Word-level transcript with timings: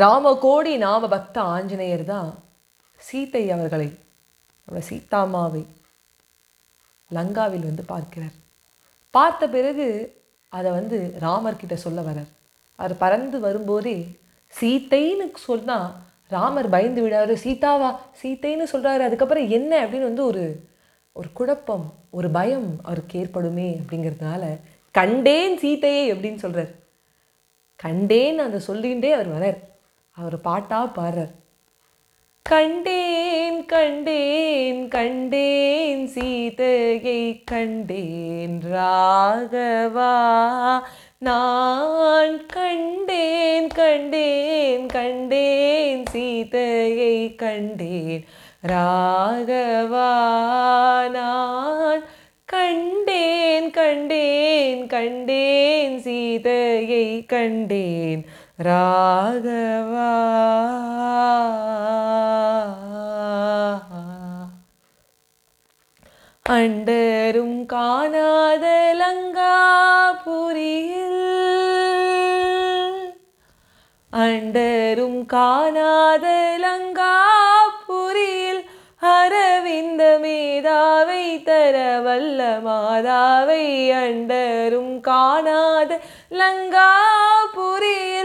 ராமகோடி 0.00 0.72
நாம 0.78 1.08
பக்த 1.08 1.36
ஆஞ்சநேயர் 1.54 2.04
தான் 2.04 2.30
சீத்தை 3.00 3.42
அவர்களை 3.54 3.88
நம்ம 4.68 4.80
சீதாமாவை 4.88 5.62
லங்காவில் 7.10 7.68
வந்து 7.68 7.84
பார்க்கிறார். 7.92 8.34
பார்த்த 9.14 9.42
பிறகு 9.48 9.86
அதை 10.52 10.70
வந்து 10.70 10.98
ராமர்கிட்ட 11.20 11.76
சொல்ல 11.84 12.00
வரார் 12.00 12.32
அவர் 12.78 12.94
பறந்து 12.96 13.38
வரும்போதே 13.40 13.96
சீத்தைன்னு 14.54 15.26
சொன்னால் 15.44 15.92
ராமர் 16.30 16.68
பயந்து 16.68 17.00
விடாரு. 17.04 17.34
சீதாவா 17.44 17.90
சீத்தைன்னு 18.22 18.66
சொல்கிறாரு 18.72 19.02
அதுக்கப்புறம் 19.08 19.46
என்ன 19.48 19.72
அப்படின்னு 19.84 20.10
வந்து 20.10 20.24
ஒரு 20.24 20.44
ஒரு 21.16 21.28
குழப்பம் 21.32 21.86
ஒரு 22.10 22.28
பயம் 22.30 22.68
அவருக்கு 22.84 23.20
ஏற்படுமே 23.20 23.68
அப்படிங்கிறதுனால 23.80 24.42
கண்டேன் 24.94 25.56
சீத்தையே 25.62 26.02
அப்படின்னு 26.12 26.42
சொல்கிறார் 26.44 26.72
கண்டேன் 27.80 28.38
அந்த 28.38 28.58
சொல்லிகிட்டே 28.68 29.10
அவர் 29.12 29.30
வரார் 29.36 29.58
அவர் 30.16 30.40
பாட்டாக 30.40 31.00
பாடுறார் 31.00 31.34
கண்டேன் 32.42 33.66
கண்டேன் 33.66 34.88
கண்டேன் 34.88 36.06
சீதையை 36.08 37.42
கண்டேன் 37.44 38.60
ராகவா. 38.72 40.14
நான் 41.18 42.46
கண்டேன் 42.46 43.68
கண்டேன் 43.68 44.86
கண்டேன் 44.86 46.04
சீதையை 46.06 47.36
கண்டேன் 47.36 48.24
ராகவா. 48.68 50.12
நான் 51.08 52.02
கண்டேன் 52.44 53.70
கண்டேன் 53.70 54.86
கண்டேன் 54.86 56.00
சீதையை 56.00 57.26
கண்டேன் 57.26 58.26
ராகவா. 58.58 60.12
அண்டரும் 66.46 67.66
காணாத 67.66 68.66
லங்காபுரியில் 69.00 69.52
அண்டரும் 74.12 75.26
காணாத 75.26 76.26
லங்காபுரியில் 76.64 78.62
அரவிந்த 79.12 80.02
மேதாவை 80.22 81.42
தர 81.42 81.76
வல்ல 82.00 82.40
மாதாவை 82.64 83.64
அண்டரும் 83.94 85.00
காணாத 85.00 86.00
லங்காபுரியில் 86.30 88.15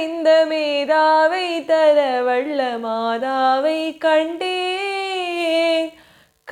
அரவிந்த 0.00 0.30
மேதாவை 0.50 1.48
தர 1.68 1.98
வள்ள 2.26 2.58
மாதாவை 2.84 3.80
கண்டேன். 4.04 5.88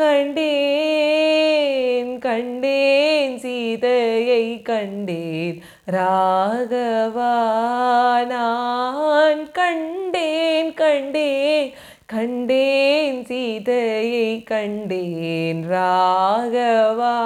கண்டேன் 0.00 0.50
கண்டேன் 2.26 3.36
சீதையை 3.44 4.44
கண்டேன். 4.62 5.58
ராகவா 5.96 7.38
நான் 8.34 9.42
கண்டேன் 9.60 10.70
கண்டேன் 10.82 11.70
கண்டேன் 12.06 13.20
சீதையை 13.30 14.30
கண்டேன். 14.52 15.64
ராகவா 15.74 17.16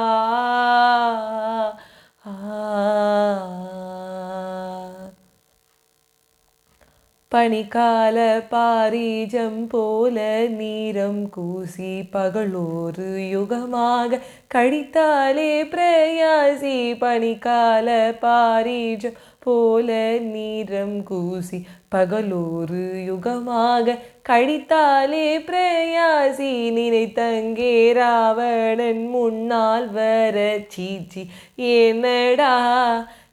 பனிக்கால 7.34 8.44
பாரீஜம் 8.50 9.68
போல 9.68 10.44
நீரம் 10.48 11.28
கூசி 11.28 12.02
பகலோரு 12.12 13.08
யுகமாக 13.34 14.20
கடித்தாலே 14.54 15.52
பிரயாசி. 15.64 16.98
பனிக்கால 16.98 17.88
பாரீஜம் 18.20 19.16
போல 19.38 20.18
நீரம் 20.18 21.02
கூசி 21.02 21.66
பகலோரு 21.94 22.82
யுகமாக 23.10 23.98
கடித்தாலே 24.28 25.26
பிரயாசி. 25.48 26.52
நினைத்தங்கே 26.70 27.92
ராவணன் 27.92 29.06
முன்னால் 29.06 29.90
வர 29.90 30.58
சீச்சி. 30.68 31.24
என்னடா 31.56 32.56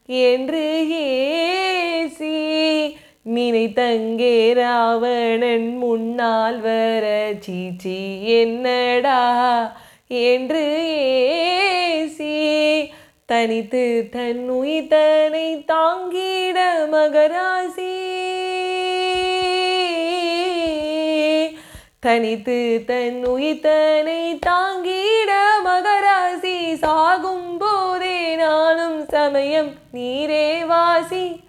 என்று 0.06 0.88
ஏசி. 0.94 2.38
நினைத்தங்கே 3.26 4.54
ராவணன் 4.54 5.78
முன்னால் 5.78 6.60
வர 6.60 7.34
சீச்சி 7.40 8.24
என்னடா? 8.24 9.78
என்று 10.08 10.84
ஏசி 12.06 12.90
தனித்து 13.26 14.08
தன் 14.12 14.50
உயிர்த்தனை 14.50 15.66
தாங்கிட 15.68 16.60
மகராசி. 16.92 17.96
தனித்து 22.00 22.84
தன் 22.86 23.26
உயிர்த்தனை 23.26 24.40
தாங்கிட 24.46 25.32
மகராசி. 25.66 26.74
சாகும் 26.74 27.58
போதே 27.58 28.36
நானும் 28.36 29.06
சமயம் 29.08 29.74
நீரே 29.94 30.66
வாசி. 30.66 31.48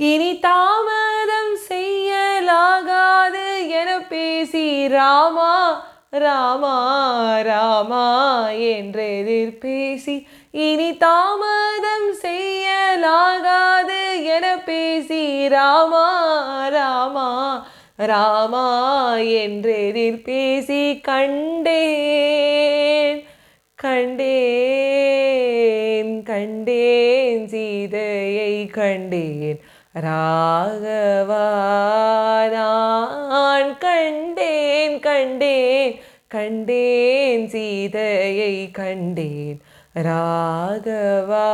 இனி 0.00 0.40
தாமதம் 0.40 1.56
செய்யலாகாது 1.68 3.46
என 3.80 4.00
பேசி 4.08 4.88
ராமா 4.88 5.82
ராமா 6.16 6.76
ராமா 7.42 8.40
என்றெதிர் 8.70 9.58
பேசி 9.58 10.26
இனி 10.64 10.96
தாமதம் 10.96 12.10
செய்யலாகாது 12.22 14.00
என 14.36 14.56
பேசி 14.66 15.48
ராமா 15.48 16.06
ராமா 16.70 17.62
ராமா 18.04 18.68
என்றெதிர் 19.38 20.24
பேசி 20.24 21.00
கண்டேன் 21.08 23.20
கண்டேன் 23.78 24.34
கண்டேன் 26.24 27.48
சீதையை 27.48 28.68
கண்டேன் 28.72 29.58
ராகவா 29.94 31.46
நான் 32.50 33.78
கண்டேன் 33.78 35.00
கண்டேன் 35.00 35.94
கண்டேன் 36.28 37.48
சீதையை 37.48 38.70
கண்டேன். 38.70 39.60
ராகவா 40.02 41.48